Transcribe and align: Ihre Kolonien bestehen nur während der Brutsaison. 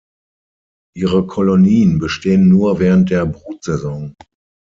Ihre 0.97 1.27
Kolonien 1.27 1.99
bestehen 1.99 2.49
nur 2.49 2.79
während 2.79 3.11
der 3.11 3.27
Brutsaison. 3.27 4.15